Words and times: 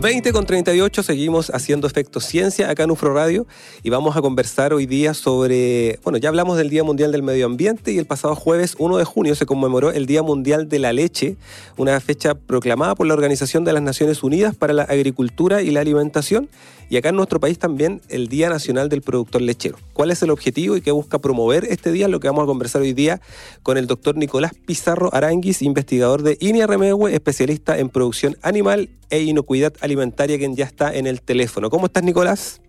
20 0.00 0.32
con 0.32 0.46
38 0.46 1.02
seguimos 1.02 1.50
haciendo 1.50 1.86
Efecto 1.86 2.20
Ciencia 2.20 2.70
acá 2.70 2.84
en 2.84 2.90
UFRO 2.90 3.12
Radio 3.12 3.46
y 3.82 3.90
vamos 3.90 4.16
a 4.16 4.22
conversar 4.22 4.72
hoy 4.72 4.86
día 4.86 5.12
sobre, 5.12 5.98
bueno, 6.02 6.16
ya 6.16 6.30
hablamos 6.30 6.56
del 6.56 6.70
Día 6.70 6.82
Mundial 6.82 7.12
del 7.12 7.22
Medio 7.22 7.44
Ambiente 7.44 7.92
y 7.92 7.98
el 7.98 8.06
pasado 8.06 8.34
jueves 8.34 8.76
1 8.78 8.96
de 8.96 9.04
junio 9.04 9.34
se 9.34 9.44
conmemoró 9.44 9.92
el 9.92 10.06
Día 10.06 10.22
Mundial 10.22 10.70
de 10.70 10.78
la 10.78 10.94
Leche, 10.94 11.36
una 11.76 12.00
fecha 12.00 12.34
proclamada 12.34 12.94
por 12.94 13.06
la 13.08 13.12
Organización 13.12 13.64
de 13.64 13.74
las 13.74 13.82
Naciones 13.82 14.22
Unidas 14.22 14.54
para 14.56 14.72
la 14.72 14.84
Agricultura 14.84 15.60
y 15.60 15.70
la 15.70 15.80
Alimentación 15.80 16.48
y 16.88 16.96
acá 16.96 17.10
en 17.10 17.16
nuestro 17.16 17.38
país 17.38 17.58
también 17.58 18.00
el 18.08 18.28
Día 18.28 18.48
Nacional 18.48 18.88
del 18.88 19.02
Productor 19.02 19.42
Lechero. 19.42 19.78
¿Cuál 19.92 20.10
es 20.10 20.22
el 20.22 20.30
objetivo 20.30 20.76
y 20.76 20.80
qué 20.80 20.90
busca 20.90 21.18
promover 21.18 21.64
este 21.66 21.92
día? 21.92 22.08
Lo 22.08 22.20
que 22.20 22.26
vamos 22.26 22.42
a 22.42 22.46
conversar 22.46 22.82
hoy 22.82 22.94
día 22.94 23.20
con 23.62 23.76
el 23.76 23.86
doctor 23.86 24.16
Nicolás 24.16 24.52
Pizarro 24.66 25.14
Aranguis, 25.14 25.62
investigador 25.62 26.22
de 26.22 26.38
INIA 26.40 26.66
Remegue, 26.66 27.14
especialista 27.14 27.78
en 27.78 27.90
producción 27.90 28.36
animal 28.42 28.88
e 29.10 29.22
inocuidad 29.22 29.72
alimentaria, 29.80 29.89
quien 29.96 30.56
ya 30.56 30.64
está 30.64 30.94
en 30.94 31.06
el 31.06 31.22
teléfono. 31.22 31.70
¿Cómo 31.70 31.86
estás, 31.86 32.02
Nicolás? 32.02 32.60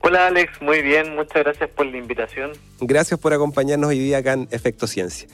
Hola 0.00 0.28
Alex, 0.28 0.60
muy 0.60 0.82
bien, 0.82 1.16
muchas 1.16 1.42
gracias 1.42 1.68
por 1.70 1.86
la 1.86 1.96
invitación. 1.96 2.52
Gracias 2.80 3.18
por 3.18 3.32
acompañarnos 3.32 3.90
hoy 3.90 3.98
día 3.98 4.18
acá 4.18 4.34
en 4.34 4.46
Efecto 4.50 4.86
Ciencia. 4.86 5.26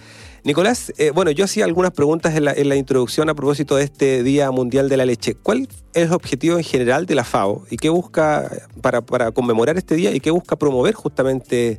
Nicolás, 0.44 0.92
eh, 0.98 1.10
bueno, 1.10 1.30
yo 1.30 1.44
hacía 1.44 1.64
algunas 1.64 1.92
preguntas 1.92 2.34
en 2.34 2.44
la, 2.44 2.76
introducción 2.76 3.28
a 3.28 3.34
propósito 3.34 3.76
de 3.76 3.84
este 3.84 4.22
Día 4.22 4.50
Mundial 4.50 4.88
de 4.88 4.96
la 4.96 5.04
Leche. 5.04 5.34
¿Cuál 5.34 5.68
es 5.68 5.84
el 5.94 6.12
objetivo 6.12 6.56
en 6.56 6.64
general 6.64 7.06
de 7.06 7.14
la 7.14 7.22
FAO 7.22 7.64
y 7.70 7.76
qué 7.76 7.90
busca 7.90 8.50
para, 8.80 9.02
para 9.02 9.30
conmemorar 9.30 9.76
este 9.76 9.94
día 9.94 10.10
y 10.12 10.20
qué 10.20 10.30
busca 10.30 10.56
promover 10.56 10.94
justamente 10.94 11.78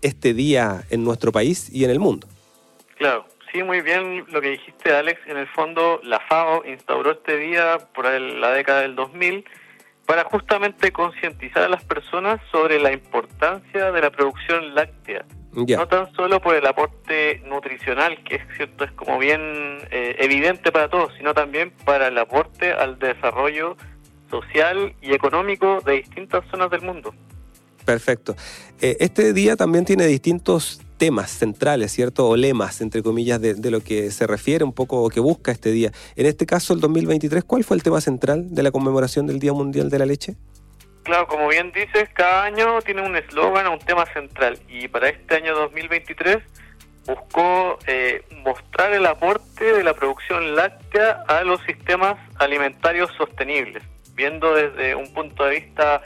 este 0.00 0.34
día 0.34 0.84
en 0.90 1.04
nuestro 1.04 1.30
país 1.32 1.68
y 1.70 1.84
en 1.84 1.90
el 1.90 2.00
mundo? 2.00 2.26
Claro, 2.96 3.24
sí, 3.52 3.62
muy 3.62 3.80
bien 3.82 4.24
lo 4.28 4.40
que 4.40 4.50
dijiste, 4.50 4.94
Alex. 4.94 5.20
En 5.26 5.36
el 5.36 5.46
fondo, 5.48 6.00
la 6.02 6.20
FAO 6.20 6.64
instauró 6.66 7.12
este 7.12 7.36
día 7.36 7.78
por 7.94 8.06
la 8.06 8.50
década 8.50 8.80
del 8.80 8.96
2000 8.96 9.44
para 10.06 10.24
justamente 10.24 10.92
concientizar 10.92 11.64
a 11.64 11.68
las 11.68 11.84
personas 11.84 12.40
sobre 12.50 12.80
la 12.80 12.92
importancia 12.92 13.92
de 13.92 14.00
la 14.00 14.10
producción 14.10 14.74
láctea 14.74 15.24
no 15.52 15.86
tan 15.86 16.12
solo 16.14 16.40
por 16.40 16.54
el 16.54 16.66
aporte 16.66 17.42
nutricional, 17.46 18.22
que 18.24 18.36
es 18.36 18.42
cierto, 18.56 18.84
es 18.84 18.92
como 18.92 19.18
bien 19.18 19.40
eh, 19.90 20.16
evidente 20.18 20.72
para 20.72 20.88
todos, 20.88 21.12
sino 21.18 21.34
también 21.34 21.72
para 21.84 22.08
el 22.08 22.18
aporte 22.18 22.72
al 22.72 22.98
desarrollo 22.98 23.76
social 24.30 24.94
y 25.02 25.12
económico 25.12 25.80
de 25.84 25.94
distintas 25.94 26.44
zonas 26.50 26.70
del 26.70 26.82
mundo. 26.82 27.14
Perfecto. 27.84 28.34
Eh, 28.80 28.96
este 29.00 29.32
día 29.32 29.56
también 29.56 29.84
tiene 29.84 30.06
distintos 30.06 30.80
temas 31.02 31.32
centrales, 31.32 31.90
¿cierto? 31.90 32.28
O 32.28 32.36
lemas, 32.36 32.80
entre 32.80 33.02
comillas, 33.02 33.40
de, 33.40 33.54
de, 33.54 33.72
lo 33.72 33.80
que 33.80 34.12
se 34.12 34.24
refiere 34.24 34.62
un 34.62 34.72
poco 34.72 35.02
o 35.02 35.08
que 35.08 35.18
busca 35.18 35.50
este 35.50 35.72
día. 35.72 35.90
En 36.14 36.26
este 36.26 36.46
caso, 36.46 36.74
el 36.74 36.80
2023, 36.80 37.42
¿cuál 37.42 37.64
fue 37.64 37.76
el 37.76 37.82
tema 37.82 38.00
central 38.00 38.54
de 38.54 38.62
la 38.62 38.70
conmemoración 38.70 39.26
del 39.26 39.40
Día 39.40 39.52
Mundial 39.52 39.90
de 39.90 39.98
la 39.98 40.06
Leche? 40.06 40.36
Claro, 41.02 41.26
como 41.26 41.48
bien 41.48 41.72
dices, 41.72 42.08
cada 42.14 42.44
año 42.44 42.80
tiene 42.82 43.02
un 43.02 43.16
eslogan 43.16 43.66
o 43.66 43.72
un 43.72 43.80
tema 43.80 44.06
central 44.12 44.60
y 44.68 44.86
para 44.86 45.08
este 45.08 45.34
año 45.34 45.56
2023 45.56 46.38
buscó 47.04 47.80
eh, 47.88 48.22
mostrar 48.44 48.92
el 48.92 49.04
aporte 49.06 49.72
de 49.72 49.82
la 49.82 49.94
producción 49.94 50.54
láctea 50.54 51.24
a 51.26 51.42
los 51.42 51.60
sistemas 51.62 52.14
alimentarios 52.38 53.10
sostenibles, 53.16 53.82
viendo 54.14 54.54
desde 54.54 54.94
un 54.94 55.12
punto 55.12 55.46
de 55.46 55.50
vista 55.58 56.00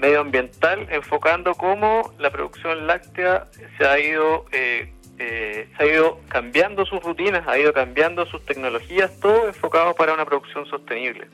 medioambiental, 0.00 0.86
enfocando 0.90 1.54
cómo 1.54 2.12
la 2.18 2.30
producción 2.30 2.86
láctea 2.86 3.46
se 3.78 3.86
ha 3.86 3.98
ido 3.98 4.46
eh, 4.52 4.92
eh, 5.18 5.68
se 5.76 5.82
ha 5.82 5.86
ido 5.86 6.18
cambiando 6.28 6.86
sus 6.86 7.02
rutinas, 7.02 7.46
ha 7.46 7.58
ido 7.58 7.72
cambiando 7.72 8.24
sus 8.26 8.44
tecnologías, 8.46 9.20
todo 9.20 9.46
enfocado 9.46 9.94
para 9.94 10.14
una 10.14 10.24
producción 10.24 10.66
sostenible 10.66 11.28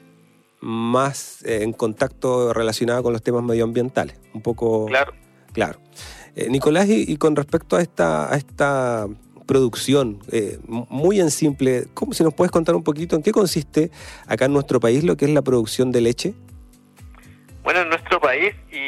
más 0.61 1.45
eh, 1.45 1.63
en 1.63 1.73
contacto 1.73 2.53
relacionado 2.53 3.03
con 3.03 3.13
los 3.13 3.23
temas 3.23 3.43
medioambientales. 3.43 4.19
Un 4.35 4.43
poco. 4.43 4.87
Claro. 4.87 5.13
Claro. 5.53 5.79
Eh, 6.35 6.49
Nicolás, 6.51 6.87
y, 6.89 7.17
con 7.17 7.35
respecto 7.35 7.77
a 7.77 7.83
esta, 7.83 8.31
a 8.33 8.37
esta 8.37 9.07
producción, 9.47 10.19
eh, 10.31 10.59
muy 10.67 11.21
en 11.21 11.31
simple, 11.31 11.87
¿cómo 11.95 12.13
si 12.13 12.23
nos 12.25 12.35
puedes 12.35 12.51
contar 12.51 12.75
un 12.75 12.83
poquito 12.83 13.17
en 13.17 13.23
qué 13.23 13.33
consiste 13.33 13.91
acá 14.27 14.45
en 14.45 14.53
nuestro 14.53 14.81
país 14.81 15.03
lo 15.03 15.17
que 15.17 15.25
es 15.25 15.31
la 15.31 15.41
producción 15.41 15.93
de 15.93 16.01
leche? 16.03 16.35
Bueno, 17.65 17.85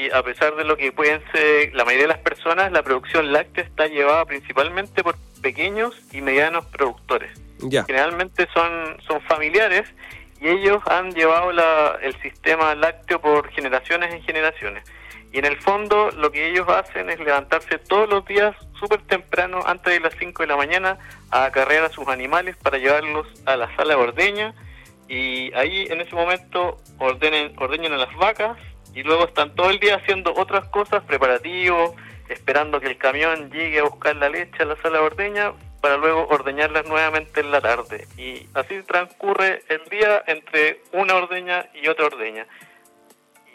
y 0.08 0.14
a 0.14 0.22
pesar 0.22 0.56
de 0.56 0.64
lo 0.64 0.76
que 0.76 0.92
pueden 0.92 1.22
ser 1.32 1.74
la 1.74 1.84
mayoría 1.84 2.06
de 2.06 2.14
las 2.14 2.18
personas, 2.18 2.72
la 2.72 2.82
producción 2.82 3.32
láctea 3.32 3.64
está 3.64 3.86
llevada 3.86 4.24
principalmente 4.24 5.02
por 5.02 5.16
pequeños 5.42 5.94
y 6.12 6.20
medianos 6.20 6.64
productores. 6.66 7.30
Ya. 7.58 7.84
Generalmente 7.84 8.48
son, 8.54 8.96
son 9.06 9.20
familiares 9.22 9.88
y 10.40 10.48
ellos 10.48 10.82
han 10.86 11.12
llevado 11.12 11.50
el 12.00 12.20
sistema 12.22 12.74
lácteo 12.74 13.20
por 13.20 13.48
generaciones 13.50 14.14
en 14.14 14.22
generaciones. 14.22 14.84
Y 15.32 15.38
en 15.38 15.44
el 15.44 15.58
fondo 15.58 16.10
lo 16.12 16.30
que 16.30 16.50
ellos 16.50 16.68
hacen 16.68 17.10
es 17.10 17.18
levantarse 17.20 17.78
todos 17.78 18.08
los 18.08 18.24
días 18.24 18.56
súper 18.78 19.02
temprano, 19.02 19.60
antes 19.66 19.92
de 19.92 20.00
las 20.00 20.14
5 20.18 20.42
de 20.42 20.46
la 20.46 20.56
mañana, 20.56 20.98
a 21.30 21.44
acarrear 21.44 21.84
a 21.84 21.90
sus 21.90 22.08
animales 22.08 22.56
para 22.56 22.78
llevarlos 22.78 23.26
a 23.44 23.56
la 23.56 23.74
sala 23.76 23.94
de 23.96 24.00
ordeña. 24.00 24.54
Y 25.08 25.52
ahí 25.54 25.86
en 25.90 26.00
ese 26.00 26.14
momento 26.14 26.78
ordenen, 26.98 27.52
ordeñan 27.58 27.92
a 27.92 27.96
las 27.96 28.14
vacas 28.16 28.56
y 28.98 29.04
luego 29.04 29.26
están 29.26 29.54
todo 29.54 29.70
el 29.70 29.78
día 29.78 29.94
haciendo 29.94 30.34
otras 30.34 30.66
cosas, 30.70 31.04
preparativos, 31.04 31.94
esperando 32.28 32.80
que 32.80 32.88
el 32.88 32.98
camión 32.98 33.48
llegue 33.48 33.78
a 33.78 33.84
buscar 33.84 34.16
la 34.16 34.28
leche 34.28 34.64
a 34.64 34.66
la 34.66 34.74
sala 34.82 34.98
de 34.98 35.04
ordeña 35.04 35.52
para 35.80 35.96
luego 35.96 36.26
ordeñarlas 36.26 36.84
nuevamente 36.88 37.38
en 37.38 37.52
la 37.52 37.60
tarde. 37.60 38.08
Y 38.16 38.48
así 38.54 38.82
transcurre 38.82 39.62
el 39.68 39.84
día 39.88 40.24
entre 40.26 40.80
una 40.90 41.14
ordeña 41.14 41.66
y 41.74 41.86
otra 41.86 42.06
ordeña. 42.06 42.44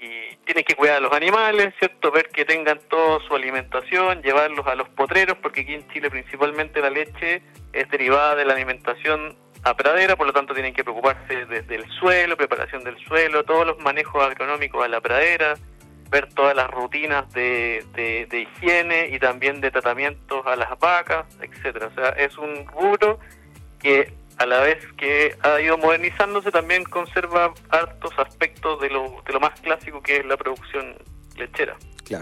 Y 0.02 0.34
tienen 0.46 0.64
que 0.64 0.76
cuidar 0.76 0.96
a 0.96 1.02
los 1.02 1.12
animales, 1.12 1.74
¿cierto? 1.78 2.10
Ver 2.10 2.30
que 2.30 2.46
tengan 2.46 2.80
toda 2.88 3.20
su 3.28 3.36
alimentación, 3.36 4.22
llevarlos 4.22 4.66
a 4.66 4.76
los 4.76 4.88
potreros, 4.88 5.38
porque 5.42 5.62
aquí 5.62 5.74
en 5.74 5.86
Chile 5.90 6.10
principalmente 6.10 6.80
la 6.80 6.90
leche 6.90 7.42
es 7.74 7.90
derivada 7.90 8.36
de 8.36 8.46
la 8.46 8.54
alimentación 8.54 9.36
a 9.64 9.76
pradera, 9.76 10.16
por 10.16 10.28
lo 10.28 10.34
tanto 10.34 10.54
tienen 10.54 10.74
que 10.74 10.84
preocuparse 10.84 11.46
desde 11.46 11.76
el 11.76 11.90
suelo, 12.00 12.36
preparación 12.36 12.84
del 12.84 12.98
suelo, 13.06 13.44
todos 13.44 13.66
los 13.66 13.80
manejos 13.80 14.24
agronómicos 14.24 14.84
a 14.84 14.88
la 14.88 15.00
pradera, 15.00 15.56
ver 16.10 16.28
todas 16.34 16.56
las 16.56 16.70
rutinas 16.70 17.32
de, 17.34 17.84
de, 17.94 18.40
higiene 18.40 19.10
y 19.10 19.20
también 19.20 19.62
de 19.62 19.72
tratamientos 19.72 20.46
a 20.46 20.56
las 20.56 20.78
vacas, 20.80 21.26
etcétera. 21.42 21.88
O 21.88 21.96
sea, 21.96 22.10
es 22.10 22.38
un 22.38 22.68
rubro 22.68 23.20
que 23.80 24.14
a 24.38 24.46
la 24.46 24.60
vez 24.62 24.86
que 24.98 25.36
ha 25.42 25.62
ido 25.62 25.78
modernizándose 25.78 26.52
también 26.52 26.84
conserva 26.84 27.54
hartos 27.70 28.12
aspectos 28.18 28.82
de 28.82 28.90
lo, 28.90 29.22
de 29.26 29.34
lo 29.34 29.40
más 29.40 29.60
clásico 29.62 30.02
que 30.02 30.18
es 30.18 30.26
la 30.26 30.38
producción 30.38 30.96
lechera. 31.38 31.76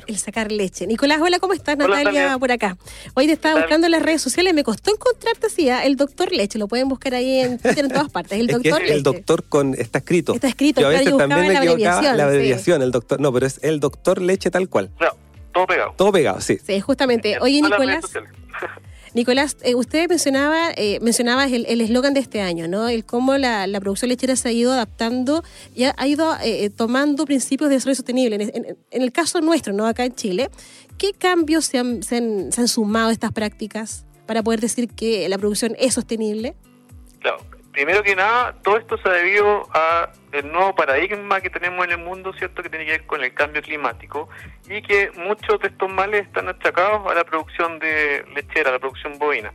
El 0.08 0.18
sacar 0.18 0.52
leche. 0.52 0.88
Nicolás, 0.88 1.20
hola, 1.22 1.40
¿cómo 1.40 1.54
estás? 1.54 1.78
Natalia 1.78 2.38
por 2.40 2.52
acá. 2.52 2.78
Hoy 3.14 3.28
te 3.28 3.34
estaba 3.34 3.60
buscando 3.60 3.88
en 3.88 3.92
las 3.92 4.02
redes 4.02 4.22
sociales, 4.22 4.54
me 4.54 4.64
costó 4.64 4.92
encontrarte 4.92 5.48
así, 5.48 5.70
¿ah? 5.70 5.84
el 5.84 5.96
doctor 5.96 6.32
Leche, 6.32 6.58
lo 6.60 6.68
pueden 6.68 6.88
buscar 6.88 7.14
ahí 7.14 7.40
en 7.40 7.58
Twitter 7.58 7.86
en 7.86 7.92
todas 7.92 8.10
partes. 8.12 8.40
El 8.40 8.48
doctor 8.48 8.82
El 8.84 9.04
doctor 9.04 9.44
con 9.44 9.74
está 9.74 10.00
escrito. 10.00 10.34
Está 10.34 10.48
escrito, 10.48 10.82
yo 10.82 10.88
a 10.88 10.92
veces 10.92 11.18
también 11.18 11.48
me 11.48 11.58
equivocaba 11.58 12.14
la 12.14 12.24
abreviación, 12.24 12.82
el 12.82 12.92
doctor, 12.92 13.20
no, 13.20 13.32
pero 13.34 13.46
es 13.46 13.60
el 13.64 13.80
doctor 13.80 14.22
Leche 14.22 14.52
tal 14.52 14.70
cual. 14.70 14.92
No, 15.00 15.10
todo 15.54 15.68
pegado. 15.68 15.94
Todo 15.98 16.12
pegado, 16.12 16.42
sí. 16.42 16.60
Sí, 16.66 16.80
justamente. 16.80 17.38
Oye, 17.40 17.62
Nicolás. 17.62 18.06
Nicolás, 19.14 19.58
eh, 19.64 19.76
usted 19.76 20.08
mencionaba, 20.08 20.72
eh, 20.78 21.00
mencionaba 21.02 21.46
el 21.46 21.82
eslogan 21.82 22.14
de 22.14 22.22
este 22.22 22.42
año, 22.42 22.68
¿no? 22.68 22.88
El 22.88 23.04
cómo 23.04 23.38
la, 23.38 23.68
producción 23.82 24.10
lechera 24.10 24.36
se 24.36 24.50
ha 24.50 24.52
ido 24.52 24.72
adaptando 24.72 25.44
y 25.76 25.84
ha, 25.84 26.08
ido 26.08 26.34
eh, 26.42 26.70
tomando 26.70 27.26
principios 27.26 27.70
de 27.70 27.76
desarrollo 27.76 27.96
sostenible. 27.96 28.36
En, 28.92 29.02
el 29.02 29.12
caso 29.12 29.42
nuestro, 29.42 29.74
¿no? 29.74 29.86
Acá 29.86 30.06
en 30.06 30.16
Chile, 30.16 30.50
¿qué 30.98 31.12
cambios 31.12 31.66
se 31.66 31.80
han, 31.80 32.04
se 32.04 32.16
han, 32.16 32.68
sumado 32.68 33.10
a 33.10 33.12
estas 33.12 33.34
prácticas 33.34 34.06
para 34.26 34.44
poder 34.44 34.62
decir 34.62 34.88
que 34.88 35.28
la 35.28 35.38
producción 35.38 35.76
es 35.78 35.94
sostenible? 35.94 36.56
Claro, 37.20 37.40
primero 37.72 38.04
que 38.04 38.16
nada, 38.16 38.54
todo 38.64 38.78
esto 38.78 38.98
se 38.98 39.10
ha 39.10 39.14
debido 39.14 39.68
a 39.74 40.12
el 40.32 40.52
nuevo 40.52 40.76
paradigma 40.76 41.42
que 41.42 41.50
tenemos 41.50 41.86
en 41.86 41.92
el 41.92 41.98
mundo, 41.98 42.34
¿cierto? 42.34 42.64
Que 42.64 42.70
tiene 42.70 42.86
que 42.86 42.92
ver 42.92 43.06
con 43.06 43.24
el 43.24 43.34
cambio 43.34 43.62
climático 43.62 44.30
y 44.68 44.82
que 44.82 45.12
muchos 45.16 45.60
de 45.60 45.70
estos 45.70 45.92
males 45.92 46.26
están 46.26 46.48
achacados 46.50 47.10
a 47.10 47.16
la 47.16 47.24
producción 47.24 47.80
de 47.80 48.26
lechera, 48.34 48.70
a 48.70 48.74
la 48.74 48.80
producción 48.80 49.18
bovina. 49.18 49.54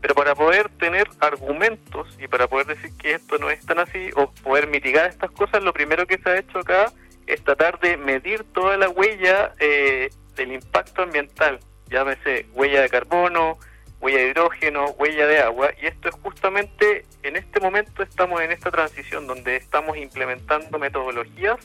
Pero 0.00 0.14
para 0.14 0.34
poder 0.34 0.68
tener 0.78 1.08
argumentos 1.20 2.16
y 2.20 2.28
para 2.28 2.46
poder 2.46 2.66
decir 2.66 2.90
que 2.98 3.14
esto 3.14 3.38
no 3.38 3.50
es 3.50 3.64
tan 3.66 3.80
así 3.80 4.10
o 4.14 4.30
poder 4.30 4.68
mitigar 4.68 5.06
estas 5.06 5.30
cosas, 5.32 5.62
lo 5.62 5.72
primero 5.72 6.06
que 6.06 6.18
se 6.18 6.30
ha 6.30 6.38
hecho 6.38 6.60
acá 6.60 6.92
es 7.26 7.42
tratar 7.42 7.78
de 7.80 7.96
medir 7.96 8.44
toda 8.52 8.76
la 8.76 8.88
huella 8.88 9.54
eh, 9.58 10.08
del 10.36 10.52
impacto 10.52 11.02
ambiental, 11.02 11.58
llámese 11.90 12.46
huella 12.54 12.80
de 12.82 12.88
carbono, 12.88 13.58
huella 14.00 14.18
de 14.18 14.28
hidrógeno, 14.28 14.90
huella 14.98 15.26
de 15.26 15.40
agua, 15.40 15.70
y 15.80 15.86
esto 15.86 16.08
es 16.08 16.14
justamente, 16.16 17.04
en 17.22 17.36
este 17.36 17.60
momento 17.60 18.02
estamos 18.02 18.40
en 18.40 18.52
esta 18.52 18.70
transición 18.70 19.26
donde 19.26 19.56
estamos 19.56 19.96
implementando 19.96 20.78
metodologías, 20.78 21.58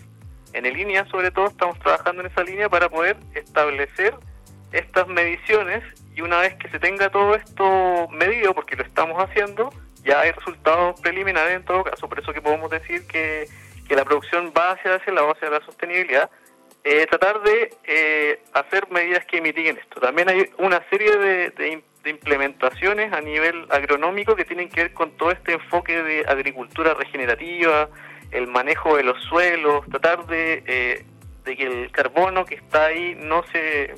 en 0.53 0.71
línea 0.71 1.05
sobre 1.07 1.31
todo 1.31 1.47
estamos 1.47 1.79
trabajando 1.79 2.21
en 2.21 2.27
esa 2.31 2.43
línea 2.43 2.69
para 2.69 2.89
poder 2.89 3.17
establecer 3.33 4.13
estas 4.71 5.07
mediciones 5.07 5.83
y 6.15 6.21
una 6.21 6.39
vez 6.39 6.55
que 6.55 6.69
se 6.69 6.79
tenga 6.79 7.09
todo 7.09 7.35
esto 7.35 8.07
medido, 8.09 8.53
porque 8.53 8.75
lo 8.75 8.83
estamos 8.83 9.17
haciendo, 9.23 9.71
ya 10.03 10.21
hay 10.21 10.31
resultados 10.31 10.99
preliminares 11.01 11.55
en 11.55 11.63
todo 11.63 11.83
caso, 11.83 12.07
por 12.07 12.19
eso 12.19 12.33
que 12.33 12.41
podemos 12.41 12.69
decir 12.69 13.07
que, 13.07 13.47
que 13.87 13.95
la 13.95 14.05
producción 14.05 14.53
va 14.55 14.71
hacia 14.71 14.95
ese 14.95 15.11
lado, 15.11 15.31
hacia 15.31 15.49
la 15.49 15.63
sostenibilidad, 15.65 16.29
eh, 16.83 17.07
tratar 17.07 17.41
de 17.41 17.73
eh, 17.85 18.41
hacer 18.53 18.89
medidas 18.91 19.25
que 19.25 19.41
mitiguen 19.41 19.77
esto. 19.77 20.01
También 20.01 20.29
hay 20.29 20.49
una 20.57 20.83
serie 20.89 21.15
de, 21.17 21.49
de, 21.51 21.81
implementaciones 22.09 23.13
a 23.13 23.21
nivel 23.21 23.65
agronómico 23.69 24.35
que 24.35 24.45
tienen 24.45 24.69
que 24.69 24.83
ver 24.83 24.93
con 24.93 25.11
todo 25.11 25.31
este 25.31 25.53
enfoque 25.53 26.01
de 26.03 26.25
agricultura 26.27 26.93
regenerativa, 26.93 27.89
el 28.31 28.47
manejo 28.47 28.97
de 28.97 29.03
los 29.03 29.21
suelos, 29.23 29.85
tratar 29.89 30.25
de, 30.25 30.63
eh, 30.65 31.05
de 31.45 31.55
que 31.55 31.63
el 31.63 31.91
carbono 31.91 32.45
que 32.45 32.55
está 32.55 32.85
ahí 32.85 33.15
no 33.19 33.43
se 33.51 33.95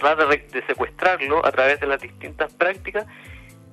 tratar 0.00 0.28
de, 0.28 0.62
secuestrarlo 0.66 1.44
a 1.44 1.50
través 1.52 1.80
de 1.80 1.86
las 1.86 2.00
distintas 2.00 2.52
prácticas. 2.52 3.06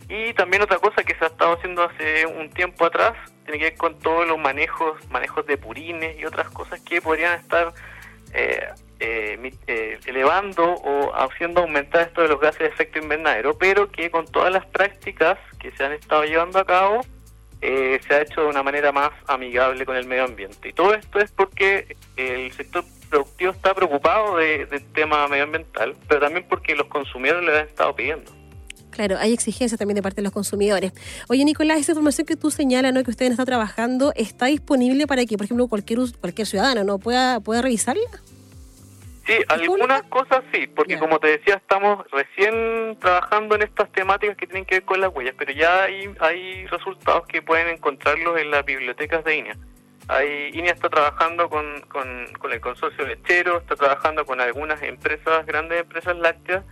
Y 0.07 0.33
también 0.33 0.61
otra 0.61 0.77
cosa 0.77 1.03
que 1.03 1.15
se 1.15 1.25
ha 1.25 1.27
estado 1.27 1.53
haciendo 1.53 1.83
hace 1.83 2.25
un 2.25 2.49
tiempo 2.49 2.85
atrás 2.85 3.13
tiene 3.43 3.59
que 3.59 3.65
ver 3.65 3.75
con 3.75 3.99
todos 3.99 4.27
los 4.27 4.37
manejos, 4.37 4.97
manejos 5.09 5.45
de 5.45 5.57
purines 5.57 6.17
y 6.17 6.25
otras 6.25 6.49
cosas 6.49 6.79
que 6.81 7.01
podrían 7.01 7.39
estar 7.39 7.73
eh, 8.33 8.67
eh, 9.05 9.51
eh, 9.67 9.99
elevando 10.05 10.63
o 10.63 11.13
haciendo 11.13 11.61
aumentar 11.61 12.07
esto 12.07 12.21
de 12.21 12.29
los 12.29 12.39
gases 12.39 12.59
de 12.59 12.65
efecto 12.67 12.99
invernadero, 12.99 13.57
pero 13.57 13.91
que 13.91 14.09
con 14.09 14.25
todas 14.25 14.51
las 14.53 14.65
prácticas 14.65 15.37
que 15.59 15.71
se 15.75 15.83
han 15.83 15.91
estado 15.91 16.23
llevando 16.23 16.59
a 16.59 16.65
cabo 16.65 17.01
se 17.61 18.13
ha 18.13 18.21
hecho 18.21 18.41
de 18.41 18.47
una 18.47 18.61
manera 18.61 18.91
más 18.91 19.11
amigable 19.25 19.85
con 19.85 19.95
el 19.95 20.05
medio 20.05 20.25
ambiente. 20.25 20.67
Y 20.67 20.73
todo 20.73 20.93
esto 20.93 21.19
es 21.19 21.31
porque 21.31 21.95
el 22.17 22.51
sector 22.51 22.83
productivo 23.09 23.51
está 23.51 23.73
preocupado 23.73 24.37
de, 24.37 24.65
del 24.65 24.83
tema 24.91 25.27
medioambiental, 25.27 25.95
pero 26.07 26.19
también 26.19 26.45
porque 26.49 26.75
los 26.75 26.87
consumidores 26.87 27.43
le 27.45 27.57
han 27.57 27.67
estado 27.67 27.95
pidiendo. 27.95 28.31
Claro, 28.89 29.17
hay 29.19 29.33
exigencias 29.33 29.79
también 29.79 29.95
de 29.95 30.01
parte 30.01 30.17
de 30.17 30.23
los 30.23 30.31
consumidores. 30.31 30.93
Oye, 31.27 31.43
Nicolás, 31.45 31.79
esa 31.79 31.93
información 31.93 32.27
que 32.27 32.35
tú 32.35 32.51
señalas, 32.51 32.93
¿no? 32.93 33.03
que 33.03 33.11
ustedes 33.11 33.31
están 33.31 33.45
trabajando, 33.45 34.13
¿está 34.15 34.45
disponible 34.47 35.07
para 35.07 35.25
que, 35.25 35.35
por 35.35 35.45
ejemplo, 35.45 35.67
cualquier 35.67 35.99
cualquier 36.19 36.47
ciudadano 36.47 36.83
no 36.83 36.99
pueda, 36.99 37.39
pueda 37.39 37.61
revisarla? 37.61 38.03
Sí, 39.25 39.37
algunas 39.47 40.03
cosas 40.03 40.43
sí, 40.51 40.67
porque 40.67 40.99
como 40.99 41.17
te 41.19 41.27
decía, 41.27 41.55
estamos 41.55 42.05
recién 42.11 42.97
trabajando 42.99 43.55
en 43.55 43.61
estas 43.61 43.89
temáticas 43.93 44.35
que 44.35 44.47
tienen 44.47 44.65
que 44.65 44.75
ver 44.75 44.83
con 44.83 44.99
las 44.99 45.13
huellas, 45.13 45.33
pero 45.37 45.53
ya 45.53 45.83
hay, 45.83 46.13
hay 46.19 46.67
resultados 46.67 47.25
que 47.27 47.41
pueden 47.41 47.69
encontrarlos 47.69 48.37
en 48.39 48.51
las 48.51 48.65
bibliotecas 48.65 49.23
de 49.23 49.37
INEA. 49.37 49.57
Hay, 50.09 50.49
INEA 50.53 50.73
está 50.73 50.89
trabajando 50.89 51.49
con, 51.49 51.81
con, 51.87 52.51
el 52.51 52.59
consorcio 52.59 53.07
lechero, 53.07 53.59
está 53.59 53.77
trabajando 53.77 54.25
con 54.25 54.41
algunas 54.41 54.81
empresas, 54.83 55.45
grandes 55.45 55.79
empresas 55.79 56.17
lácteas, 56.17 56.65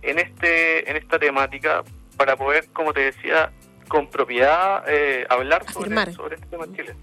en 0.00 0.18
este 0.18 0.88
en 0.88 0.96
esta 0.96 1.18
temática 1.18 1.82
para 2.16 2.36
poder, 2.36 2.68
como 2.72 2.94
te 2.94 3.00
decía, 3.00 3.52
con 3.88 4.08
propiedad 4.08 4.82
eh, 4.86 5.26
hablar 5.28 5.70
sobre, 5.70 6.12
sobre 6.12 6.36
este 6.36 6.46
tema 6.46 6.64
en 6.64 6.74
Chile. 6.74 6.94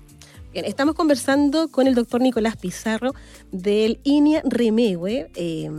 Bien, 0.56 0.64
estamos 0.64 0.96
conversando 0.96 1.68
con 1.68 1.86
el 1.86 1.96
doctor 1.96 2.22
Nicolás 2.22 2.56
Pizarro 2.56 3.14
del 3.52 4.00
INEA 4.06 4.42
Remegue, 4.46 5.30
eh, 5.36 5.70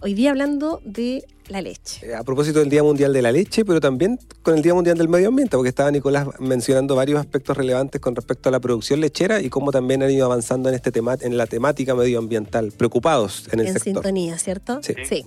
hoy 0.00 0.14
día 0.14 0.30
hablando 0.30 0.80
de 0.86 1.26
la 1.48 1.60
leche. 1.60 2.06
Eh, 2.06 2.14
a 2.14 2.24
propósito 2.24 2.60
del 2.60 2.70
Día 2.70 2.82
Mundial 2.82 3.12
de 3.12 3.20
la 3.20 3.30
Leche, 3.30 3.66
pero 3.66 3.78
también 3.78 4.18
con 4.42 4.54
el 4.54 4.62
Día 4.62 4.72
Mundial 4.72 4.96
del 4.96 5.10
Medio 5.10 5.28
Ambiente, 5.28 5.58
porque 5.58 5.68
estaba 5.68 5.90
Nicolás 5.90 6.28
mencionando 6.38 6.96
varios 6.96 7.20
aspectos 7.20 7.58
relevantes 7.58 8.00
con 8.00 8.16
respecto 8.16 8.48
a 8.48 8.52
la 8.52 8.58
producción 8.58 9.00
lechera 9.00 9.42
y 9.42 9.50
cómo 9.50 9.70
también 9.70 10.02
han 10.02 10.10
ido 10.10 10.24
avanzando 10.24 10.70
en 10.70 10.76
este 10.76 10.90
tema, 10.90 11.18
en 11.20 11.36
la 11.36 11.46
temática 11.46 11.94
medioambiental, 11.94 12.72
preocupados 12.72 13.46
en 13.52 13.60
el 13.60 13.66
sector. 13.66 13.88
En 13.88 13.94
sintonía, 13.96 14.38
¿cierto? 14.38 14.80
Sí. 14.82 14.94
sí. 15.06 15.26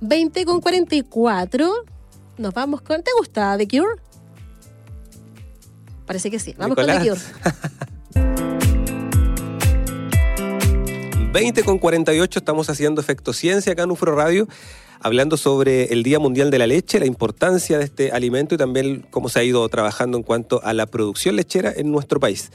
20 0.00 0.46
con 0.46 0.62
44. 0.62 1.70
Nos 2.38 2.54
vamos 2.54 2.80
con. 2.80 3.02
¿Te 3.02 3.10
gusta 3.18 3.58
The 3.58 3.68
Cure? 3.68 4.00
Parece 6.06 6.30
que 6.30 6.38
sí. 6.38 6.54
Vamos 6.56 6.74
con 6.74 6.86
The 6.86 7.00
Cure. 7.00 7.20
20 11.32 11.62
con 11.62 11.78
48 11.78 12.38
estamos 12.38 12.70
haciendo 12.70 13.02
Efecto 13.02 13.34
Ciencia 13.34 13.72
acá 13.72 13.82
en 13.82 13.90
UFRO 13.90 14.16
Radio 14.16 14.48
hablando 15.00 15.36
sobre 15.36 15.92
el 15.92 16.02
Día 16.02 16.18
Mundial 16.18 16.50
de 16.50 16.58
la 16.58 16.66
Leche, 16.66 16.98
la 16.98 17.06
importancia 17.06 17.76
de 17.76 17.84
este 17.84 18.12
alimento 18.12 18.54
y 18.54 18.58
también 18.58 19.06
cómo 19.10 19.28
se 19.28 19.40
ha 19.40 19.44
ido 19.44 19.68
trabajando 19.68 20.16
en 20.16 20.22
cuanto 20.22 20.62
a 20.64 20.72
la 20.72 20.86
producción 20.86 21.36
lechera 21.36 21.70
en 21.76 21.92
nuestro 21.92 22.18
país. 22.18 22.50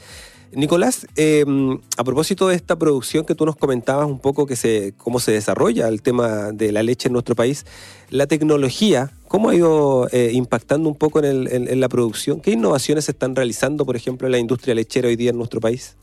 Nicolás, 0.52 1.06
em, 1.16 1.78
a 1.96 2.04
propósito 2.04 2.48
de 2.48 2.56
esta 2.56 2.76
producción 2.76 3.24
que 3.24 3.34
tú 3.34 3.46
nos 3.46 3.56
comentabas 3.56 4.06
un 4.06 4.18
poco 4.18 4.46
que 4.46 4.56
se, 4.56 4.92
cómo 4.98 5.20
se 5.20 5.32
desarrolla 5.32 5.88
el 5.88 6.02
tema 6.02 6.52
de 6.52 6.72
la 6.72 6.82
leche 6.82 7.08
en 7.08 7.12
nuestro 7.12 7.34
país, 7.34 7.66
la 8.10 8.26
tecnología, 8.26 9.12
¿cómo 9.28 9.50
ha 9.50 9.54
ido 9.54 10.08
eh, 10.12 10.30
impactando 10.32 10.88
un 10.88 10.96
poco 10.96 11.22
en, 11.22 11.80
la 11.80 11.88
producción? 11.88 12.40
¿Qué 12.40 12.52
innovaciones 12.52 13.06
se 13.06 13.12
están 13.12 13.34
realizando, 13.34 13.86
por 13.86 13.96
ejemplo, 13.96 14.26
en 14.26 14.32
la 14.32 14.38
industria 14.38 14.74
lechera 14.74 15.08
hoy 15.08 15.16
día 15.16 15.30
en 15.30 15.38
nuestro 15.38 15.60
país? 15.60 15.96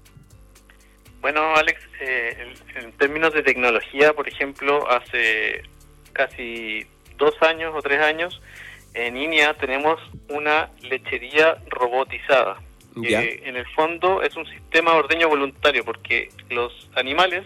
Bueno, 1.21 1.55
Alex, 1.55 1.79
eh, 1.99 2.53
en 2.75 2.91
términos 2.93 3.31
de 3.31 3.43
tecnología, 3.43 4.13
por 4.13 4.27
ejemplo, 4.27 4.89
hace 4.89 5.61
casi 6.13 6.87
dos 7.17 7.39
años 7.41 7.73
o 7.75 7.81
tres 7.81 8.01
años, 8.01 8.41
en 8.95 9.15
INEA 9.15 9.53
tenemos 9.53 9.99
una 10.29 10.71
lechería 10.81 11.57
robotizada. 11.67 12.59
Que 13.01 13.43
en 13.45 13.55
el 13.55 13.65
fondo 13.67 14.21
es 14.21 14.35
un 14.35 14.45
sistema 14.47 14.91
de 14.91 14.97
ordeño 14.97 15.29
voluntario, 15.29 15.85
porque 15.85 16.29
los 16.49 16.89
animales, 16.95 17.45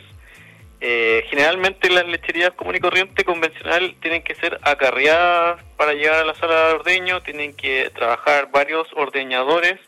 eh, 0.82 1.24
generalmente 1.30 1.90
las 1.90 2.08
lecherías 2.08 2.52
común 2.54 2.76
y 2.76 2.80
corriente 2.80 3.24
convencional, 3.24 3.94
tienen 4.02 4.24
que 4.24 4.36
ser 4.36 4.58
acarreadas 4.64 5.62
para 5.76 5.94
llegar 5.94 6.22
a 6.22 6.26
la 6.26 6.34
sala 6.36 6.70
de 6.70 6.74
ordeño, 6.76 7.22
tienen 7.22 7.54
que 7.54 7.92
trabajar 7.94 8.50
varios 8.52 8.88
ordeñadores 8.96 9.80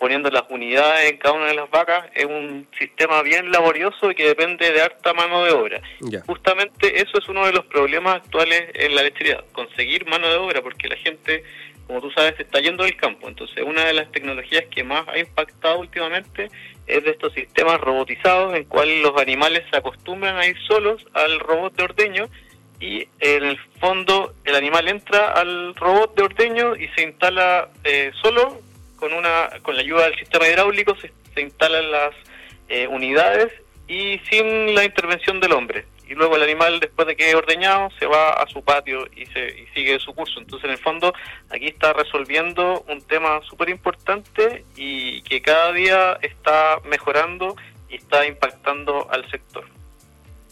poniendo 0.00 0.30
las 0.30 0.44
unidades 0.48 1.10
en 1.10 1.18
cada 1.18 1.34
una 1.34 1.48
de 1.48 1.54
las 1.54 1.70
vacas, 1.70 2.06
es 2.14 2.24
un 2.24 2.66
sistema 2.78 3.22
bien 3.22 3.52
laborioso 3.52 4.10
y 4.10 4.14
que 4.14 4.28
depende 4.28 4.72
de 4.72 4.80
harta 4.80 5.12
mano 5.12 5.44
de 5.44 5.52
obra. 5.52 5.82
Justamente 6.26 7.02
eso 7.02 7.18
es 7.18 7.28
uno 7.28 7.44
de 7.44 7.52
los 7.52 7.66
problemas 7.66 8.16
actuales 8.16 8.70
en 8.72 8.94
la 8.94 9.02
lechería, 9.02 9.44
conseguir 9.52 10.08
mano 10.08 10.26
de 10.26 10.36
obra, 10.36 10.62
porque 10.62 10.88
la 10.88 10.96
gente, 10.96 11.44
como 11.86 12.00
tú 12.00 12.10
sabes, 12.12 12.40
está 12.40 12.60
yendo 12.60 12.84
del 12.84 12.96
campo. 12.96 13.28
Entonces, 13.28 13.62
una 13.62 13.84
de 13.84 13.92
las 13.92 14.10
tecnologías 14.10 14.64
que 14.70 14.82
más 14.82 15.06
ha 15.06 15.18
impactado 15.18 15.80
últimamente 15.80 16.50
es 16.86 17.04
de 17.04 17.10
estos 17.10 17.34
sistemas 17.34 17.78
robotizados 17.78 18.54
en 18.56 18.64
cuales 18.64 19.02
los 19.02 19.20
animales 19.20 19.64
se 19.70 19.76
acostumbran 19.76 20.38
a 20.38 20.46
ir 20.46 20.56
solos 20.66 21.06
al 21.12 21.38
robot 21.40 21.76
de 21.76 21.84
ordeño 21.84 22.30
y 22.80 23.06
en 23.20 23.44
el 23.44 23.58
fondo 23.78 24.32
el 24.44 24.54
animal 24.54 24.88
entra 24.88 25.32
al 25.32 25.74
robot 25.74 26.16
de 26.16 26.22
ordeño 26.22 26.74
y 26.74 26.88
se 26.96 27.02
instala 27.02 27.68
eh, 27.84 28.10
solo 28.22 28.62
con 29.00 29.12
una 29.12 29.48
con 29.62 29.74
la 29.74 29.80
ayuda 29.80 30.04
del 30.04 30.18
sistema 30.18 30.46
hidráulico 30.46 30.94
se, 30.96 31.10
instalan 31.40 31.90
las 31.90 32.14
eh, 32.68 32.86
unidades 32.86 33.50
y 33.88 34.20
sin 34.30 34.74
la 34.74 34.84
intervención 34.84 35.40
del 35.40 35.52
hombre. 35.52 35.86
Y 36.08 36.14
luego 36.14 36.36
el 36.36 36.42
animal, 36.42 36.80
después 36.80 37.06
de 37.06 37.16
que 37.16 37.30
es 37.30 37.34
ordeñado, 37.34 37.88
se 37.98 38.06
va 38.06 38.30
a 38.30 38.46
su 38.48 38.62
patio 38.62 39.06
y, 39.16 39.26
se, 39.26 39.60
y 39.60 39.66
sigue 39.74 39.98
su 40.00 40.12
curso. 40.12 40.40
Entonces, 40.40 40.64
en 40.64 40.72
el 40.72 40.78
fondo, 40.78 41.14
aquí 41.50 41.68
está 41.68 41.92
resolviendo 41.92 42.84
un 42.88 43.00
tema 43.02 43.40
súper 43.48 43.68
importante 43.68 44.64
y 44.76 45.22
que 45.22 45.40
cada 45.40 45.72
día 45.72 46.18
está 46.20 46.80
mejorando 46.84 47.56
y 47.88 47.96
está 47.96 48.26
impactando 48.26 49.08
al 49.10 49.28
sector. 49.30 49.64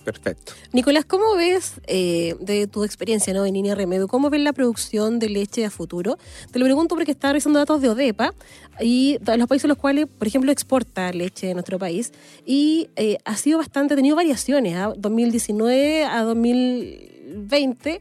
Perfecto. 0.08 0.54
Nicolás, 0.72 1.04
¿cómo 1.04 1.36
ves 1.36 1.82
eh, 1.86 2.34
de 2.40 2.66
tu 2.66 2.82
experiencia 2.82 3.34
¿no? 3.34 3.44
en 3.44 3.52
línea 3.52 3.74
remedio, 3.74 4.08
cómo 4.08 4.30
ves 4.30 4.40
la 4.40 4.54
producción 4.54 5.18
de 5.18 5.28
leche 5.28 5.66
a 5.66 5.70
futuro? 5.70 6.16
Te 6.50 6.58
lo 6.58 6.64
pregunto 6.64 6.94
porque 6.94 7.10
está 7.10 7.28
revisando 7.28 7.58
datos 7.58 7.82
de 7.82 7.90
ODEPA 7.90 8.32
y 8.80 9.18
los 9.36 9.46
países 9.48 9.64
en 9.64 9.68
los 9.68 9.76
cuales, 9.76 10.06
por 10.06 10.26
ejemplo, 10.26 10.50
exporta 10.50 11.12
leche 11.12 11.48
de 11.48 11.52
nuestro 11.52 11.78
país 11.78 12.14
y 12.46 12.88
eh, 12.96 13.18
ha 13.26 13.36
sido 13.36 13.58
bastante, 13.58 13.92
ha 13.92 13.96
tenido 13.98 14.16
variaciones, 14.16 14.76
¿ah? 14.76 14.94
2019 14.96 16.06
a 16.06 16.22
2020 16.22 18.00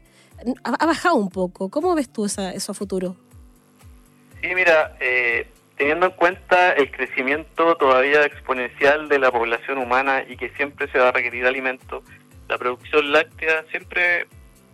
ha, 0.64 0.86
bajado 0.86 1.16
un 1.16 1.28
poco. 1.28 1.68
¿Cómo 1.68 1.94
ves 1.94 2.10
tú 2.10 2.24
esa, 2.24 2.52
eso 2.54 2.72
a 2.72 2.74
futuro? 2.74 3.16
Sí, 4.40 4.48
mira, 4.54 4.96
eh, 4.98 5.46
teniendo 5.78 6.06
en 6.06 6.12
cuenta 6.12 6.72
el 6.72 6.90
crecimiento 6.90 7.76
todavía 7.76 8.24
exponencial 8.24 9.08
de 9.08 9.20
la 9.20 9.30
población 9.30 9.78
humana 9.78 10.24
y 10.28 10.36
que 10.36 10.50
siempre 10.50 10.90
se 10.90 10.98
va 10.98 11.08
a 11.08 11.12
requerir 11.12 11.46
alimento, 11.46 12.02
la 12.48 12.58
producción 12.58 13.12
láctea 13.12 13.64
siempre, 13.70 14.26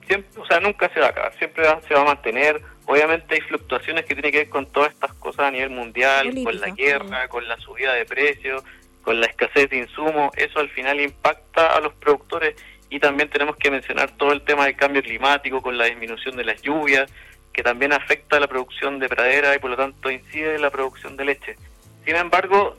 siempre 0.07 0.41
o 0.41 0.47
sea, 0.47 0.61
nunca 0.61 0.89
se 0.95 1.01
va 1.01 1.07
a 1.07 1.11
acabar, 1.11 1.35
siempre 1.39 1.65
se 1.87 1.95
va 1.95 2.01
a 2.01 2.05
mantener. 2.05 2.61
Obviamente 2.87 3.35
hay 3.35 3.41
fluctuaciones 3.43 4.07
que 4.07 4.15
tienen 4.15 4.33
que 4.33 4.39
ver 4.39 4.49
con 4.49 4.67
todas 4.67 4.93
estas 4.93 5.13
cosas 5.15 5.47
a 5.47 5.51
nivel 5.51 5.71
mundial, 5.71 6.33
con 6.43 6.59
la 6.61 6.71
guerra, 6.71 7.29
con 7.29 7.47
la 7.47 7.59
subida 7.59 7.93
de 7.93 8.07
precios, 8.07 8.65
con 9.03 9.21
la 9.21 9.27
escasez 9.27 9.69
de 9.71 9.79
insumos. 9.79 10.33
Eso 10.37 10.61
al 10.61 10.71
final 10.71 11.01
impacta 11.01 11.77
a 11.77 11.81
los 11.81 11.93
productores 11.95 12.55
y 12.89 12.99
también 12.99 13.29
tenemos 13.29 13.57
que 13.57 13.71
mencionar 13.71 14.11
todo 14.13 14.33
el 14.33 14.43
tema 14.43 14.67
del 14.67 14.77
cambio 14.77 15.03
climático 15.03 15.61
con 15.61 15.77
la 15.77 15.85
disminución 15.87 16.37
de 16.37 16.45
las 16.45 16.63
lluvias, 16.63 17.13
que 17.55 17.63
también 17.63 17.93
afecta 17.93 18.39
la 18.41 18.49
producción 18.49 18.99
de 18.99 19.09
pradera 19.09 19.55
y 19.55 19.59
por 19.59 19.71
lo 19.71 19.77
tanto 19.77 20.11
incide 20.11 20.57
en 20.57 20.63
la 20.63 20.71
producción 20.71 21.17
de 21.17 21.25
leche. 21.25 21.57
Sin 22.05 22.17
embargo, 22.17 22.77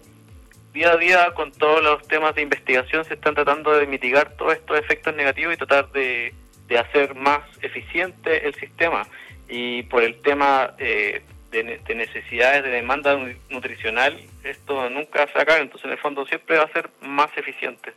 día 0.73 0.91
a 0.91 0.97
día 0.97 1.31
con 1.33 1.51
todos 1.53 1.81
los 1.81 2.05
temas 2.07 2.35
de 2.35 2.41
investigación 2.41 3.05
se 3.05 3.13
están 3.13 3.33
tratando 3.33 3.71
de 3.71 3.87
mitigar 3.87 4.33
todos 4.33 4.53
estos 4.53 4.77
efectos 4.77 5.15
negativos 5.15 5.53
y 5.53 5.57
tratar 5.57 5.91
de, 5.93 6.33
hacer 6.77 7.15
más 7.15 7.41
eficiente 7.61 8.45
el 8.45 8.53
sistema. 8.55 9.07
Y 9.47 9.83
por 9.83 10.03
el 10.03 10.21
tema 10.21 10.73
eh, 10.77 11.23
de, 11.51 11.95
necesidades 11.95 12.63
de 12.63 12.69
demanda 12.69 13.17
nutricional, 13.49 14.19
esto 14.43 14.89
nunca 14.89 15.25
se 15.31 15.39
acaba, 15.39 15.59
entonces 15.59 15.85
en 15.85 15.91
el 15.91 15.97
fondo 15.99 16.25
siempre 16.25 16.57
va 16.57 16.65
a 16.65 16.73
ser 16.73 16.89
más 17.01 17.29
eficiente. 17.37 17.93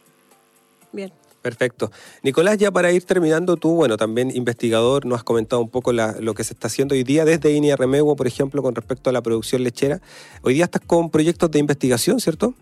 Bien. 0.92 1.12
Perfecto. 1.42 1.90
Nicolás, 2.22 2.58
ya 2.58 2.70
para 2.70 2.90
ir 2.90 3.04
terminando, 3.04 3.56
tú, 3.56 3.74
bueno, 3.74 3.96
también 3.96 4.34
investigador, 4.34 5.06
nos 5.06 5.18
has 5.18 5.24
comentado 5.24 5.62
un 5.62 5.70
poco 5.70 5.92
lo 5.92 6.34
que 6.34 6.44
se 6.44 6.52
está 6.52 6.66
haciendo 6.66 6.94
hoy 6.94 7.04
día 7.04 7.24
desde 7.24 7.52
INIA 7.52 7.76
Remeguo, 7.76 8.16
por 8.16 8.26
ejemplo, 8.26 8.62
con 8.62 8.74
respecto 8.74 9.08
a 9.08 9.12
la 9.12 9.22
producción 9.22 9.62
lechera. 9.62 10.00
Hoy 10.42 10.54
día 10.54 10.64
estás 10.64 10.82
con 10.84 11.10
proyectos 11.10 11.50
de 11.50 11.60
investigación, 11.60 12.20
¿cierto? 12.20 12.54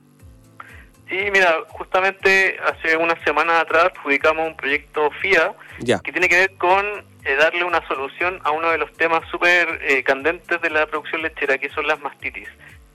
Sí, 1.08 1.16
mira, 1.32 1.54
justamente 1.68 2.56
hace 2.64 2.96
unas 2.96 3.22
semanas 3.22 3.62
atrás 3.62 3.92
publicamos 4.02 4.48
un 4.48 4.56
proyecto 4.56 5.08
FIA 5.22 5.54
que 6.02 6.12
tiene 6.12 6.28
que 6.28 6.36
ver 6.36 6.52
con 6.56 6.84
eh, 7.24 7.36
darle 7.36 7.62
una 7.64 7.86
solución 7.86 8.40
a 8.42 8.50
uno 8.50 8.70
de 8.70 8.78
los 8.78 8.92
temas 8.94 9.22
súper 9.30 9.80
eh, 9.82 10.02
candentes 10.02 10.60
de 10.60 10.70
la 10.70 10.86
producción 10.86 11.22
lechera, 11.22 11.58
que 11.58 11.70
son 11.70 11.86
las 11.86 12.00
mastitis. 12.00 12.48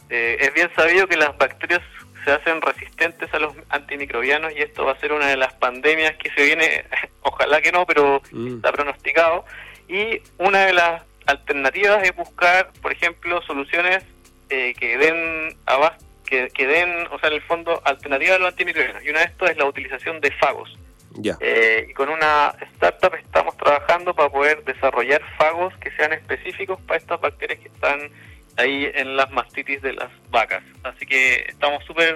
Eh, 0.10 0.38
es 0.42 0.54
bien 0.54 0.70
sabido 0.76 1.08
que 1.08 1.16
las 1.16 1.38
bacterias 1.38 1.82
se 2.24 2.32
hacen 2.32 2.62
resistentes 2.62 3.34
a 3.34 3.40
los 3.40 3.54
antimicrobianos 3.70 4.54
y 4.54 4.60
esto 4.62 4.86
va 4.86 4.94
a 4.94 5.00
ser 5.00 5.14
una 5.14 5.28
de 5.28 5.38
las 5.38 5.54
pandemias 5.54 6.16
que 6.18 6.32
se 6.32 6.44
viene, 6.44 6.86
ojalá 7.22 7.62
que 7.62 7.72
no, 7.72 7.86
pero 7.86 8.22
mm. 8.32 8.56
está 8.56 8.72
pronosticado. 8.72 9.46
Y 9.88 10.22
una 10.38 10.66
de 10.66 10.74
las 10.74 11.04
alternativas 11.26 12.04
es 12.04 12.16
buscar, 12.16 12.72
por 12.82 12.92
ejemplo, 12.92 13.42
soluciones 13.42 14.04
que 14.50 14.98
den 14.98 15.56
abasto 15.66 16.04
que, 16.54 16.68
den, 16.68 17.08
o 17.12 17.20
sea, 17.20 17.30
en 17.30 17.36
el 17.36 17.42
fondo, 17.42 17.82
alternativa 17.84 18.36
a 18.36 18.40
los 18.40 18.50
antimicrobianos. 18.50 19.04
Y 19.04 19.10
una 19.10 19.20
de 19.20 19.26
estas 19.26 19.52
es 19.52 19.58
la 19.58 19.66
utilización 19.66 20.22
de 20.22 20.32
fagos. 20.32 20.78
Eh, 21.42 21.88
y 21.90 21.94
con 21.94 22.08
una 22.08 22.56
startup 22.76 23.14
estamos 23.16 23.58
trabajando 23.58 24.14
para 24.14 24.30
poder 24.30 24.64
desarrollar 24.64 25.22
fagos 25.38 25.76
que 25.78 25.92
sean 25.92 26.14
específicos 26.14 26.80
para 26.88 27.00
estas 27.00 27.20
bacterias 27.20 27.60
que 27.60 27.68
están 27.68 28.10
ahí 28.58 28.90
en 28.94 29.16
las 29.16 29.32
mastitis 29.32 29.82
de 29.82 29.94
las 29.94 30.10
vacas. 30.30 30.64
Así 30.84 31.06
que 31.06 31.46
estamos 31.48 31.84
súper 31.86 32.16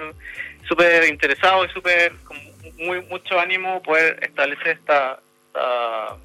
súper 0.68 1.08
interesados 1.08 1.68
y 1.70 1.72
súper 1.72 2.12
con 2.24 2.36
muy 2.78 3.00
mucho 3.02 3.38
ánimo 3.38 3.82
poder 3.82 4.18
establecer 4.22 4.78
esta, 4.78 5.20
esta 5.46 6.16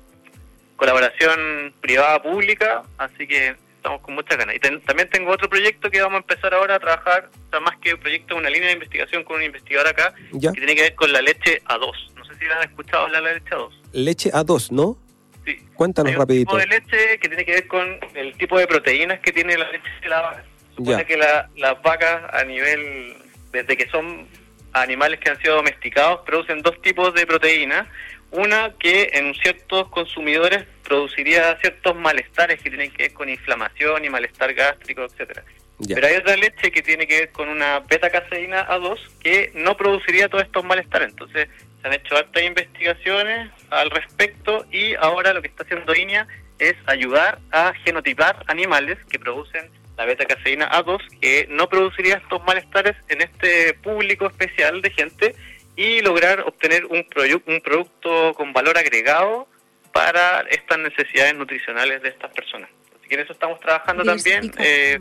colaboración 0.76 1.74
privada 1.82 2.22
pública. 2.22 2.84
Así 2.98 3.28
que 3.28 3.56
estamos 3.82 4.02
con 4.02 4.14
muchas 4.14 4.38
ganas. 4.38 4.56
Y 4.56 4.60
también 4.60 5.10
tengo 5.10 5.32
otro 5.32 5.50
proyecto 5.50 5.90
que 5.90 6.02
vamos 6.02 6.18
a 6.18 6.22
empezar 6.22 6.54
ahora 6.54 6.76
a 6.76 6.80
trabajar, 6.80 7.30
o 7.48 7.50
sea, 7.50 7.60
más 7.60 7.78
que 7.80 7.96
un 7.96 8.00
proyecto, 8.00 8.36
una 8.36 8.50
línea 8.50 8.68
de 8.68 8.74
investigación 8.74 9.24
con 9.24 9.38
un 9.38 9.44
investigador 9.44 9.88
acá, 9.88 10.14
que 10.32 10.52
tiene 10.52 10.76
que 10.76 10.82
ver 10.84 10.96
con 10.96 11.12
la 11.12 11.22
leche 11.22 11.62
A2. 11.64 12.14
No 12.16 12.26
sé 12.26 12.36
si 12.38 12.46
han 12.46 12.70
escuchado 12.70 13.06
hablar 13.06 13.24
de 13.24 13.30
la 13.30 13.34
leche 13.36 13.56
A2. 13.56 13.72
Leche 13.94 14.32
A2, 14.32 14.72
¿no? 14.72 14.98
Sí. 15.46 15.58
Cuéntanos 15.74 16.10
Hay 16.10 16.16
un 16.16 16.20
rapidito. 16.22 16.52
tipo 16.52 16.58
de 16.58 16.68
leche 16.68 17.20
que 17.20 17.28
tiene 17.28 17.46
que 17.46 17.52
ver 17.54 17.68
con 17.68 18.00
el 18.14 18.34
tipo 18.38 18.58
de 18.60 18.68
proteínas 18.68 19.20
que 19.20 19.32
tiene 19.32 19.58
la 19.58 19.72
leche 19.72 19.90
de 20.02 20.10
la 20.10 20.22
vaca. 20.22 20.44
Supone 20.76 21.06
que 21.06 21.18
las 21.18 21.82
vacas 21.82 22.22
a 22.34 22.44
nivel, 22.44 23.18
desde 23.52 23.76
que 23.76 23.88
son 23.90 24.28
animales 24.74 25.20
que 25.20 25.30
han 25.30 25.42
sido 25.42 25.56
domesticados, 25.56 26.22
producen 26.26 26.62
dos 26.62 26.82
tipos 26.82 27.14
de 27.14 27.26
proteínas. 27.26 27.88
Una 28.32 28.72
que 28.80 29.10
en 29.14 29.34
ciertos 29.36 29.90
consumidores 29.90 30.64
produciría 30.84 31.58
ciertos 31.60 31.96
malestares 31.98 32.62
que 32.62 32.70
tienen 32.70 32.90
que 32.92 33.04
ver 33.04 33.14
con 33.14 33.28
inflamación 33.28 34.06
y 34.06 34.10
malestar 34.10 34.54
gástrico, 34.54 35.04
etcétera. 35.04 35.44
Pero 35.88 36.08
hay 36.08 36.16
otra 36.16 36.38
leche 36.38 36.72
que 36.72 36.82
tiene 36.82 37.08
que 37.08 37.20
ver 37.22 37.32
con 37.32 37.50
una 37.50 37.80
beta-caseína 37.80 38.68
A2 38.68 39.00
que 39.20 39.52
no 39.56 39.76
produciría 39.76 40.30
todos 40.30 40.44
estos 40.44 40.64
malestares. 40.64 41.10
Entonces, 41.10 41.50
se 41.82 41.88
han 41.88 41.94
hecho 41.94 42.16
hartas 42.16 42.44
investigaciones 42.44 43.52
al 43.70 43.90
respecto 43.90 44.66
y 44.72 44.96
ahora 44.96 45.34
lo 45.34 45.42
que 45.42 45.48
está 45.48 45.64
haciendo 45.64 45.96
INEA 45.96 46.28
es 46.60 46.76
ayudar 46.86 47.40
a 47.52 47.74
genotipar 47.86 48.44
animales 48.48 48.98
que 49.10 49.18
producen 49.18 49.70
la 49.98 50.06
beta-caseína 50.06 50.70
A2 50.72 51.00
que 51.20 51.48
no 51.50 51.68
produciría 51.68 52.16
estos 52.16 52.44
malestares 52.44 52.96
en 53.10 53.22
este 53.22 53.74
público 53.76 54.28
especial 54.28 54.82
de 54.82 54.92
gente 54.92 55.36
y 55.76 56.02
lograr 56.02 56.42
obtener 56.42 56.86
un, 56.86 57.06
un 57.46 57.62
producto 57.62 58.34
con 58.36 58.54
valor 58.54 58.78
agregado 58.78 59.48
para 59.92 60.42
estas 60.50 60.80
necesidades 60.80 61.36
nutricionales 61.36 62.02
de 62.02 62.10
estas 62.10 62.32
personas. 62.32 62.70
Así 62.98 63.08
que 63.08 63.16
en 63.16 63.22
eso 63.22 63.34
estamos 63.34 63.60
trabajando 63.60 64.04
también, 64.04 64.52
eh, 64.60 65.00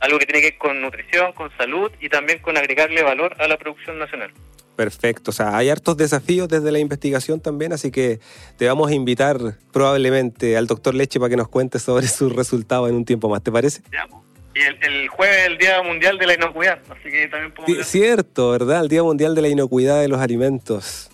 algo 0.00 0.18
que 0.18 0.26
tiene 0.26 0.40
que 0.40 0.50
ver 0.50 0.58
con 0.58 0.80
nutrición, 0.80 1.32
con 1.32 1.56
salud 1.56 1.92
y 2.00 2.08
también 2.08 2.40
con 2.40 2.56
agregarle 2.56 3.02
valor 3.02 3.36
a 3.38 3.46
la 3.46 3.56
producción 3.56 3.98
nacional. 3.98 4.32
Perfecto, 4.76 5.30
o 5.30 5.34
sea, 5.34 5.56
hay 5.56 5.68
hartos 5.68 5.96
desafíos 5.98 6.48
desde 6.48 6.72
la 6.72 6.78
investigación 6.78 7.40
también, 7.40 7.74
así 7.74 7.90
que 7.90 8.20
te 8.56 8.66
vamos 8.66 8.90
a 8.90 8.94
invitar 8.94 9.38
probablemente 9.70 10.56
al 10.56 10.66
doctor 10.66 10.94
Leche 10.94 11.20
para 11.20 11.28
que 11.28 11.36
nos 11.36 11.48
cuente 11.48 11.78
sobre 11.78 12.08
sus 12.08 12.34
resultados 12.34 12.88
en 12.88 12.96
un 12.96 13.04
tiempo 13.04 13.28
más, 13.28 13.42
¿te 13.42 13.52
parece? 13.52 13.82
Y 14.54 14.60
el, 14.60 15.08
jueves 15.08 15.36
es 15.38 15.46
el 15.46 15.58
Día 15.58 15.82
Mundial 15.82 16.18
de 16.18 16.26
la 16.26 16.34
Inocuidad, 16.34 16.78
así 16.90 17.10
que 17.10 17.28
también 17.28 17.52
podemos... 17.52 17.86
Cierto, 17.86 18.50
¿verdad? 18.50 18.82
El 18.82 18.88
Día 18.88 19.02
Mundial 19.02 19.34
de 19.34 19.42
la 19.42 19.48
Inocuidad 19.48 20.00
de 20.00 20.08
los 20.08 20.20
Alimentos. 20.20 21.10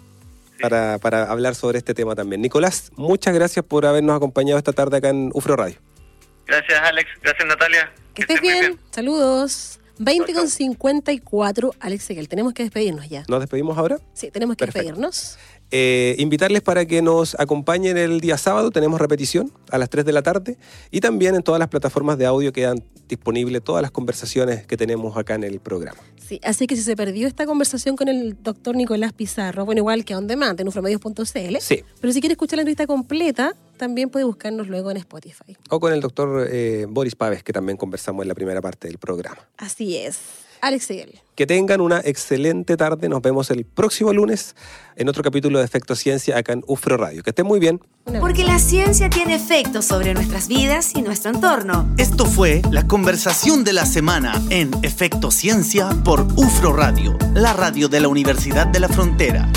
Para, 0.60 0.98
para, 0.98 1.30
hablar 1.30 1.54
sobre 1.54 1.78
este 1.78 1.94
tema 1.94 2.16
también. 2.16 2.40
Nicolás, 2.40 2.90
muchas 2.96 3.32
gracias 3.32 3.64
por 3.64 3.86
habernos 3.86 4.16
acompañado 4.16 4.58
esta 4.58 4.72
tarde 4.72 4.96
acá 4.96 5.10
en 5.10 5.30
UFRO 5.32 5.54
Radio. 5.54 5.76
Gracias, 6.48 6.80
Alex. 6.82 7.08
Gracias, 7.22 7.46
Natalia. 7.46 7.92
Que, 8.14 8.22
estés 8.22 8.40
bien. 8.40 8.76
Saludos. 8.90 9.77
20 9.98 10.32
con 10.32 10.48
54, 10.48 11.72
Alex 11.80 12.04
Seguel. 12.04 12.28
Tenemos 12.28 12.54
que 12.54 12.62
despedirnos 12.62 13.08
ya. 13.08 13.24
¿Nos 13.28 13.40
despedimos 13.40 13.76
ahora? 13.76 13.98
Sí, 14.14 14.30
tenemos 14.30 14.56
que 14.56 14.66
despedirnos. 14.66 15.38
Eh, 15.70 16.16
invitarles 16.18 16.62
para 16.62 16.86
que 16.86 17.02
nos 17.02 17.38
acompañen 17.38 17.98
el 17.98 18.20
día 18.20 18.38
sábado, 18.38 18.70
tenemos 18.70 18.98
repetición 19.00 19.52
a 19.70 19.76
las 19.76 19.90
3 19.90 20.04
de 20.06 20.12
la 20.12 20.22
tarde 20.22 20.56
y 20.90 21.00
también 21.00 21.34
en 21.34 21.42
todas 21.42 21.58
las 21.58 21.68
plataformas 21.68 22.16
de 22.16 22.24
audio 22.24 22.54
quedan 22.54 22.82
disponibles 23.06 23.62
todas 23.62 23.82
las 23.82 23.90
conversaciones 23.90 24.66
que 24.66 24.78
tenemos 24.78 25.16
acá 25.16 25.34
en 25.34 25.44
el 25.44 25.60
programa. 25.60 25.98
Sí, 26.26 26.40
así 26.42 26.66
que 26.66 26.74
si 26.74 26.82
se 26.82 26.96
perdió 26.96 27.26
esta 27.26 27.44
conversación 27.44 27.96
con 27.96 28.08
el 28.08 28.42
doctor 28.42 28.76
Nicolás 28.76 29.12
Pizarro, 29.12 29.66
bueno, 29.66 29.80
igual 29.80 30.04
que 30.06 30.14
a 30.14 30.18
on 30.18 30.26
demand 30.26 30.58
en 30.60 30.68
ufromedios.cl, 30.68 31.56
sí. 31.60 31.84
pero 32.00 32.12
si 32.12 32.20
quiere 32.20 32.32
escuchar 32.32 32.56
la 32.56 32.62
entrevista 32.62 32.86
completa, 32.86 33.54
también 33.78 34.10
puede 34.10 34.24
buscarnos 34.24 34.68
luego 34.68 34.90
en 34.90 34.98
Spotify. 34.98 35.56
O 35.70 35.80
con 35.80 35.92
el 35.92 36.00
doctor 36.00 36.46
eh, 36.50 36.86
Boris 36.88 37.14
Paves, 37.14 37.42
que 37.42 37.52
también 37.52 37.78
conversamos 37.78 38.22
en 38.22 38.28
la 38.28 38.34
primera 38.34 38.60
parte 38.60 38.88
del 38.88 38.98
programa. 38.98 39.48
Así 39.56 39.96
es. 39.96 40.18
Alex 40.60 40.88
Que 41.34 41.46
tengan 41.46 41.80
una 41.80 42.00
excelente 42.00 42.76
tarde. 42.76 43.08
Nos 43.08 43.22
vemos 43.22 43.50
el 43.50 43.64
próximo 43.64 44.12
lunes 44.12 44.56
en 44.96 45.08
otro 45.08 45.22
capítulo 45.22 45.58
de 45.58 45.64
Efecto 45.64 45.94
Ciencia 45.94 46.36
acá 46.36 46.52
en 46.52 46.64
UFRO 46.66 46.96
Radio. 46.96 47.22
Que 47.22 47.30
estén 47.30 47.46
muy 47.46 47.60
bien. 47.60 47.80
Porque 48.20 48.44
la 48.44 48.58
ciencia 48.58 49.08
tiene 49.08 49.34
efectos 49.34 49.84
sobre 49.84 50.14
nuestras 50.14 50.48
vidas 50.48 50.94
y 50.94 51.02
nuestro 51.02 51.30
entorno. 51.30 51.88
Esto 51.98 52.24
fue 52.24 52.62
la 52.70 52.86
conversación 52.86 53.64
de 53.64 53.72
la 53.72 53.86
semana 53.86 54.42
en 54.50 54.70
Efecto 54.82 55.30
Ciencia 55.30 55.90
por 56.04 56.22
UFRO 56.36 56.72
Radio, 56.72 57.16
la 57.34 57.52
radio 57.52 57.88
de 57.88 58.00
la 58.00 58.08
Universidad 58.08 58.66
de 58.66 58.80
la 58.80 58.88
Frontera. 58.88 59.48